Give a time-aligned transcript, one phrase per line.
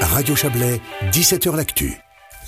[0.00, 0.80] Radio Chablais,
[1.12, 1.94] 17h L'Actu.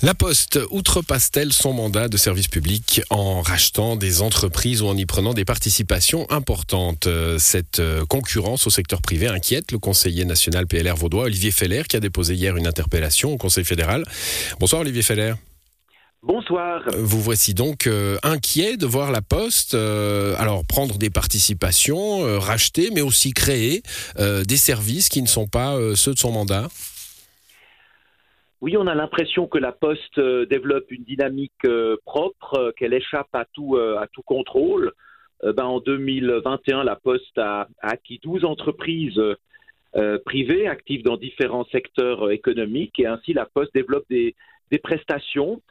[0.01, 5.05] La Poste outrepasse-t-elle son mandat de service public en rachetant des entreprises ou en y
[5.05, 7.07] prenant des participations importantes?
[7.07, 11.83] Euh, Cette euh, concurrence au secteur privé inquiète le conseiller national PLR vaudois Olivier Feller
[11.87, 14.03] qui a déposé hier une interpellation au Conseil fédéral.
[14.59, 15.35] Bonsoir Olivier Feller.
[16.21, 16.81] Bonsoir.
[16.87, 22.25] Euh, Vous voici donc euh, inquiet de voir la Poste euh, alors prendre des participations,
[22.25, 23.83] euh, racheter, mais aussi créer
[24.19, 26.67] euh, des services qui ne sont pas euh, ceux de son mandat.
[28.63, 32.93] Oui, on a l'impression que la Poste euh, développe une dynamique euh, propre, euh, qu'elle
[32.93, 34.93] échappe à tout, à tout contrôle.
[35.43, 39.21] Ben, en 2021, la Poste a, acquis 12 entreprises
[40.23, 44.33] privées actives dans différents secteurs économiques et ainsi la Poste développe des,
[44.71, 45.61] des prestations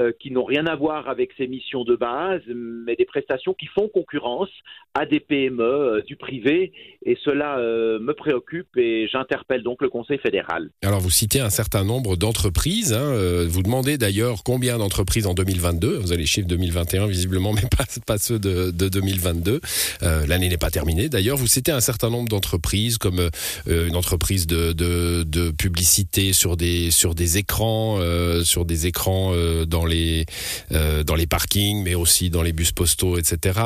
[0.00, 3.66] euh, qui n'ont rien à voir avec ses missions de base, mais des prestations qui
[3.66, 4.48] font concurrence
[4.94, 6.72] à des PME euh, du privé
[7.04, 10.70] et cela euh, me préoccupe et j'interpelle donc le Conseil fédéral.
[10.82, 12.92] Alors vous citez un certain nombre d'entreprises.
[12.92, 15.98] hein, vous demandez d'ailleurs combien d'entreprises en 2022.
[15.98, 17.62] Vous avez les chiffres 2021 visiblement, mais
[18.06, 19.60] pas, ceux de, de 2022.
[20.02, 21.08] Euh, L'année n'est pas terminée.
[21.08, 23.28] D'ailleurs, vous citez un certain nombre d'entreprises comme
[23.66, 27.98] une entreprise de, publicité sur des sur des écrans,
[28.42, 30.24] sur des écrans euh, dans les
[30.72, 33.58] euh, dans les parkings, mais aussi dans les bus postaux, etc.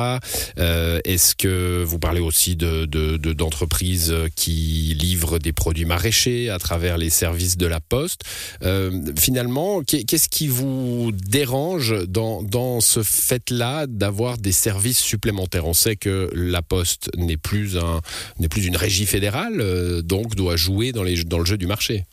[0.57, 6.49] Euh, Est-ce que vous parlez aussi de de- de- d'entreprises qui livrent des produits maraîchers
[6.49, 8.21] à travers les services de la Poste?
[8.63, 15.65] Euh, Finalement, qu'est- qu'est-ce qui vous dérange dans dans ce fait-là d'avoir des services supplémentaires?
[15.67, 18.01] On sait que la Poste n'est plus un
[18.49, 22.03] plus une régie fédérale, donc doit jouer dans les dans le jeu du marché.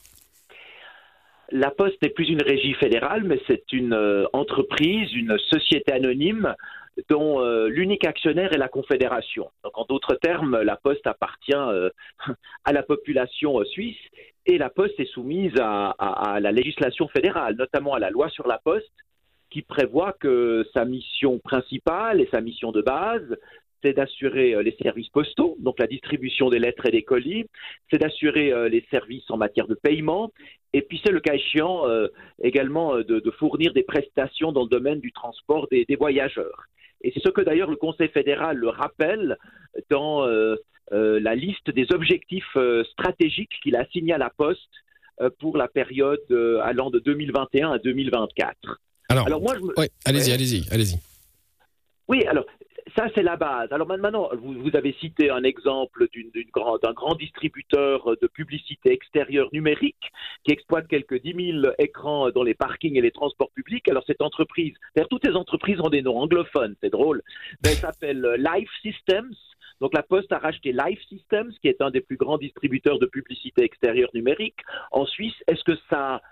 [1.50, 6.55] La Poste n'est plus une régie fédérale, mais c'est une euh, entreprise, une société anonyme
[7.08, 9.50] dont euh, l'unique actionnaire est la Confédération.
[9.62, 11.91] Donc, en d'autres termes, la Poste appartient euh,
[12.64, 13.98] à la population suisse
[14.47, 18.58] et la Poste est soumise à la législation fédérale, notamment à la loi sur la
[18.58, 18.92] Poste,
[19.50, 23.37] qui prévoit que sa mission principale et sa mission de base,
[23.82, 27.44] c'est d'assurer euh, les services postaux, donc la distribution des lettres et des colis,
[27.91, 30.32] c'est d'assurer euh, les services en matière de paiement,
[30.72, 32.09] et puis c'est le cas échéant euh,
[32.42, 36.65] également de, de fournir des prestations dans le domaine du transport des, des voyageurs.
[37.03, 39.36] Et c'est ce que d'ailleurs le Conseil fédéral le rappelle
[39.91, 40.56] dans euh,
[40.92, 42.56] euh, la liste des objectifs
[42.92, 44.60] stratégiques qu'il a assignés à la Poste
[45.38, 46.20] pour la période
[46.62, 48.81] allant de 2021 à 2024.
[49.09, 50.34] Alors, Alors moi, je me- ouais, allez-y, Ouais.
[50.34, 50.97] allez-y, allez-y.
[52.09, 52.44] Oui, alors
[52.97, 53.71] ça c'est la base.
[53.73, 60.12] Alors maintenant, vous, avez cité un exemple d'un grand distributeur de publicité extérieure numérique
[60.45, 63.89] qui exploite quelques 10 000 écrans dans les parkings et les transports publics.
[63.89, 64.75] Alors cette entreprise,
[65.11, 67.23] toutes ces entreprises ont des noms anglophones, c'est drôle,
[67.62, 69.34] mais elle s'appelle euh, Life Systems.
[69.81, 73.07] Donc la Poste a racheté Life Systems, qui est un des plus grands distributeurs de
[73.07, 75.34] publicité extérieure numérique en Suisse.
[75.49, 76.23] Est-ce que ça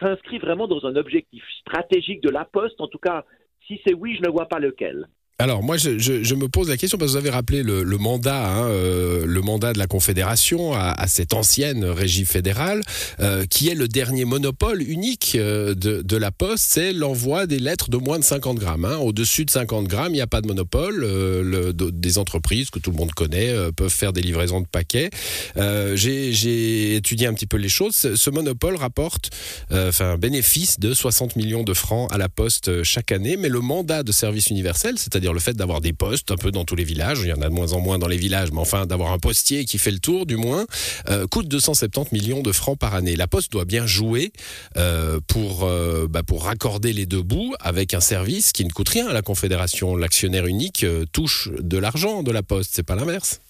[0.00, 2.80] s'inscrit vraiment dans un objectif stratégique de la Poste?
[2.80, 3.24] En tout cas,
[3.66, 5.06] si c'est oui, je ne vois pas lequel.
[5.40, 8.68] Alors moi, je, me pose la question parce que vous avez rappelé le, mandat, hein,
[8.68, 12.82] euh, le mandat de la Confédération à, cette ancienne régie fédérale,
[13.18, 17.90] euh, qui est le dernier monopole unique euh, de, la Poste, c'est l'envoi des lettres
[17.90, 18.84] de moins de 50 grammes.
[18.84, 18.98] hein.
[18.98, 21.00] Au-dessus de 50 grammes, il n'y a pas de monopole.
[21.00, 25.10] le- de- des entreprises que tout le monde connaît peuvent faire des livraisons de paquets.
[25.56, 27.94] J'ai étudié un petit peu les choses.
[27.96, 29.30] Ce, monopole rapporte
[29.70, 34.04] un bénéfice de 60 millions de francs à la Poste chaque année, mais le mandat
[34.04, 37.20] de service universel, c'est-à-dire le fait d'avoir des postes un peu dans tous les villages,
[37.22, 39.18] il y en a de moins en moins dans les villages, mais enfin d'avoir un
[39.18, 40.66] postier qui fait le tour du moins,
[41.08, 43.16] euh, coûte 270 millions de francs par année.
[43.16, 44.32] La Poste doit bien jouer
[44.76, 48.88] euh, pour, euh, bah, pour raccorder les deux bouts avec un service qui ne coûte
[48.88, 49.96] rien à la Confédération.
[49.96, 53.40] L'actionnaire unique touche de l'argent de la Poste, c'est pas l'inverse.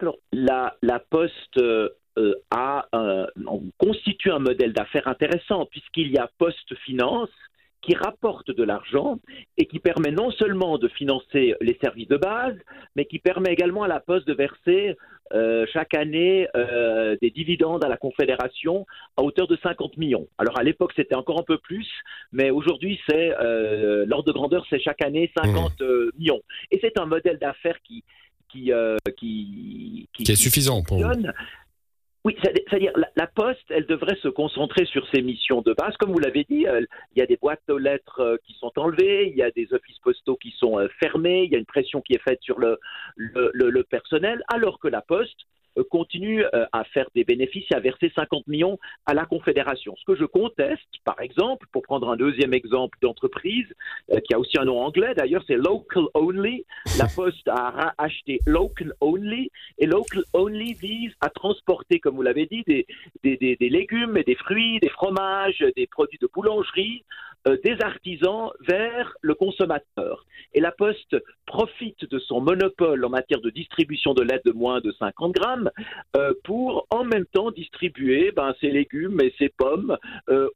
[0.00, 1.60] Alors, la, la Poste
[2.50, 2.86] a
[3.78, 7.30] constitue un modèle d'affaires intéressant puisqu'il y a Poste Finance
[7.84, 9.18] qui rapporte de l'argent
[9.58, 12.56] et qui permet non seulement de financer les services de base,
[12.96, 14.96] mais qui permet également à la Poste de verser
[15.32, 20.28] euh, chaque année euh, des dividendes à la Confédération à hauteur de 50 millions.
[20.38, 21.88] Alors à l'époque c'était encore un peu plus,
[22.32, 26.42] mais aujourd'hui c'est euh, l'ordre de grandeur c'est chaque année 50 euh, millions.
[26.70, 28.04] Et c'est un modèle d'affaires qui
[28.48, 28.70] qui,
[29.16, 31.10] qui, Qui est suffisant pour vous.
[32.24, 35.94] Oui, c'est- c'est-à-dire la, Poste, elle devrait se concentrer sur ses missions de base.
[35.98, 36.80] Comme vous l'avez dit, euh,
[37.14, 39.72] il y a des boîtes aux lettres euh, qui sont enlevées, il y a des
[39.74, 42.58] offices postaux qui sont euh, fermés, il y a une pression qui est faite sur
[42.58, 42.78] le-
[43.16, 45.46] le personnel, alors que la Poste
[45.90, 49.94] continue à faire des bénéfices et à verser 50 millions à la Confédération.
[49.98, 53.66] Ce que je conteste, par exemple, pour prendre un deuxième exemple d'entreprise,
[54.26, 56.64] qui a aussi un nom anglais d'ailleurs, c'est Local Only.
[56.98, 62.46] La Poste a acheté Local Only et Local Only vise à transporter, comme vous l'avez
[62.46, 62.86] dit, des,
[63.22, 67.76] des, des, des légumes et des fruits, des fromages, des produits de boulangerie euh, des
[67.80, 70.24] artisans vers le consommateur.
[70.54, 74.80] Et la Poste profite de son monopole en matière de distribution de lait de moins
[74.80, 75.70] de 50 grammes
[76.16, 79.96] euh, pour en même temps distribuer ben, ses légumes et ses pommes
[80.28, 80.48] euh,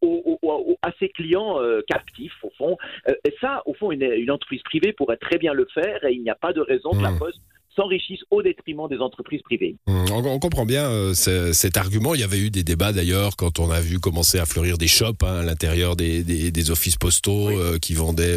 [0.83, 2.77] à ses clients captifs, au fond.
[3.07, 6.23] et ça, au fond, une, une, entreprise privée pourrait très bien le faire et il
[6.23, 7.19] n'y a pas de raison que la mmh.
[7.19, 7.41] Poste
[7.79, 9.77] s'enrichissent au détriment des entreprises privées.
[9.87, 12.15] Mmh, on, comprend bien euh, cet argument.
[12.15, 14.89] Il y avait eu des débats d'ailleurs quand on a vu commencer à fleurir des
[14.89, 18.37] shops hein, à l'intérieur des, des, offices postaux euh, qui vendaient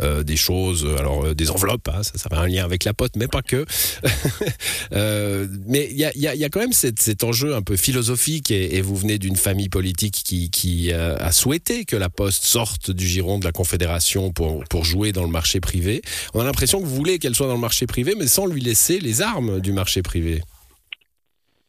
[0.00, 3.12] euh, des choses, alors des enveloppes, hein, ça, ça avait un lien avec la pote,
[3.16, 3.64] mais pas que.
[5.66, 8.82] mais il y a, y a, quand même cet, cet, enjeu un peu philosophique et,
[8.82, 13.38] vous venez d'une famille politique qui, qui a souhaité que la Poste sorte du giron
[13.38, 16.02] de la Confédération pour, pour jouer dans le marché privé.
[16.34, 18.63] On a l'impression que vous voulez qu'elle soit dans le marché privé, mais sans lui
[18.64, 20.40] laisser les armes du marché privé.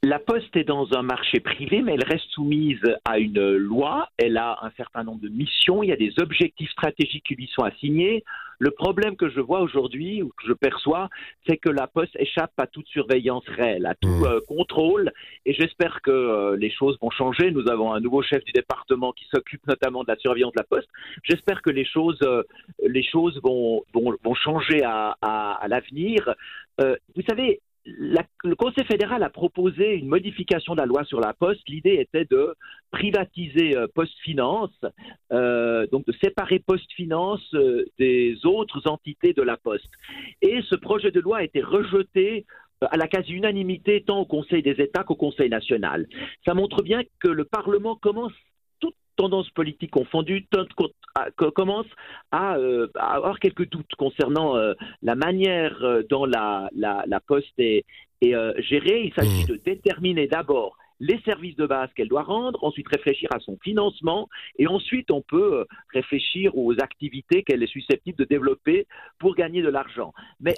[0.03, 4.09] La Poste est dans un marché privé, mais elle reste soumise à une loi.
[4.17, 5.81] Elle a un certain nombre de missions.
[5.81, 8.23] Il y a des objectifs stratégiques qui lui sont assignés.
[8.59, 11.09] Le problème que je vois aujourd'hui, ou que je perçois,
[11.47, 14.25] c'est que la Poste échappe à toute surveillance réelle, à tout mmh.
[14.25, 15.11] euh, contrôle.
[15.45, 17.51] Et j'espère que euh, les choses vont changer.
[17.51, 20.65] Nous avons un nouveau chef du département qui s'occupe notamment de la surveillance de la
[20.65, 20.89] Poste.
[21.23, 22.43] J'espère que les choses, euh,
[22.85, 26.33] les choses vont, vont, vont changer à, à, à l'avenir.
[26.79, 31.67] vous savez, le Conseil fédéral a proposé une modification de la loi sur la poste.
[31.67, 32.55] L'idée était de
[32.91, 34.73] privatiser euh, Post Finance,
[35.31, 39.89] euh, donc de séparer Post Finance euh, des autres entités de la poste.
[40.41, 42.45] Et ce projet de loi a été rejeté
[42.81, 46.07] à la quasi-unanimité tant au Conseil des États qu'au Conseil national.
[46.43, 48.33] Ça montre bien que le Parlement commence
[49.15, 50.45] tendances politiques confondues,
[51.55, 51.87] commence
[52.33, 57.85] euh, à, avoir quelques doutes concernant euh, la manière euh, dont la, la, Poste est,
[58.21, 59.03] est gérée.
[59.05, 59.47] Il s'agit mmh.
[59.47, 64.29] de déterminer d'abord les services de base qu'elle doit rendre, ensuite réfléchir à son financement,
[64.57, 68.87] et ensuite on peut euh, réfléchir aux activités qu'elle est susceptible de développer
[69.19, 70.13] pour gagner de l'argent.
[70.39, 70.55] Mais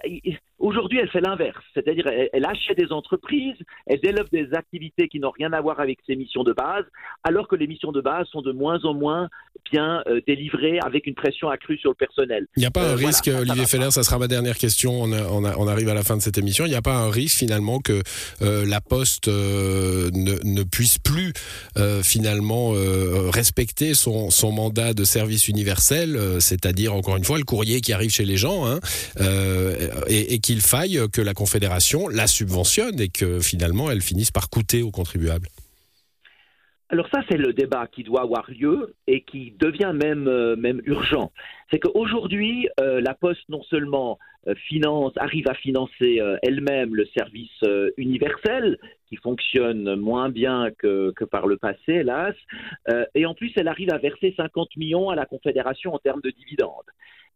[0.59, 5.31] aujourd'hui, elle fait l'inverse, c'est-à-dire elle, achète des entreprises, elle développe des activités qui n'ont
[5.31, 6.85] rien à voir avec ses missions de base,
[7.23, 9.29] alors que les missions de base sont de moins en moins
[9.71, 12.47] bien euh, délivrées avec une pression accrue sur le personnel.
[12.55, 15.11] Il n'y a pas un euh, risque, Olivier Feller, ça sera ma dernière question, on,
[15.11, 17.79] on, arrive à la fin de cette émission, il n'y a pas un risque finalement
[17.79, 18.01] que
[18.41, 20.26] la Poste ne,
[20.63, 21.33] puisse plus
[21.77, 27.43] euh, finalement euh, respecter son, mandat de service universel, euh, c'est-à-dire encore une fois le
[27.43, 28.79] courrier qui arrive chez les gens, hein,
[30.07, 34.81] et, qu'il faille que la Confédération la subventionne et que finalement elle finisse par coûter
[34.81, 35.49] aux contribuables.
[36.89, 41.31] Alors ça, c'est le débat qui doit avoir lieu et qui devient même, même urgent.
[41.69, 44.17] C'est qu'aujourd'hui, la Poste non seulement
[44.55, 47.61] finance, arrive à financer elle-même le service
[47.97, 52.35] universel, qui fonctionne moins bien que, par le passé, hélas.
[52.89, 56.21] Euh, et en plus, elle arrive à verser 50 millions à la Confédération en termes
[56.21, 56.85] de dividendes.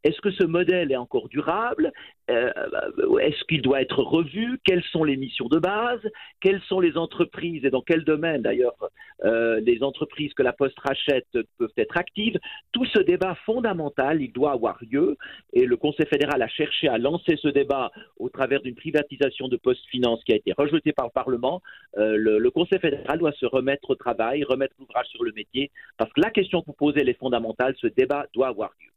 [0.04, 1.92] Est-ce que ce modèle est encore durable?
[2.30, 2.52] Euh,
[3.20, 4.60] Est-ce qu'il doit être revu?
[4.64, 6.02] Quelles sont les missions de base?
[6.40, 8.76] Quelles sont les entreprises et dans quel domaine d'ailleurs
[9.24, 11.28] euh, les entreprises que la Poste rachète
[11.58, 12.40] peuvent être actives?
[12.72, 15.18] Tout ce débat fondamental, il doit avoir lieu
[15.54, 19.58] et le Conseil fédéral a cherché à lancer ce débat au travers d'une privatisation de
[19.58, 21.62] Poste Finance qui a été rejetée par le Parlement.
[21.98, 26.12] Euh, le, Conseil fédéral doit se remettre au travail, remettre l'ouvrage sur le métier parce
[26.14, 27.76] que la question que vous posez, elle est fondamentale.
[27.80, 28.88] Ce débat doit avoir lieu.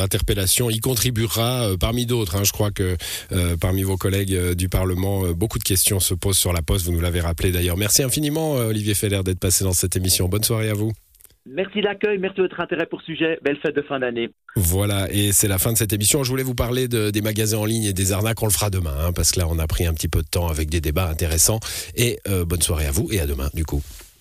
[0.00, 2.36] Interpellation y contribuera euh, parmi d'autres.
[2.36, 2.44] Hein.
[2.44, 2.96] Je crois que
[3.32, 6.86] euh, parmi vos collègues euh, du Parlement, beaucoup de questions se posent sur la Poste.
[6.86, 7.76] Vous nous l'avez rappelé d'ailleurs.
[7.76, 10.28] Merci infiniment, Olivier Feller, d'être passé dans cette émission.
[10.28, 10.92] Bonne soirée à vous.
[11.46, 13.38] Merci de l'accueil, merci de votre intérêt pour ce sujet.
[13.42, 14.30] Belle fête de fin d'année.
[14.56, 16.24] Voilà, et c'est la fin de cette émission.
[16.24, 18.42] Je voulais vous parler des magasins en ligne et des arnaques.
[18.42, 20.28] On le fera demain, hein, parce que là, on a pris un petit peu de
[20.28, 21.60] temps avec des débats intéressants.
[21.96, 23.82] Et bonne soirée à vous et à demain, du coup.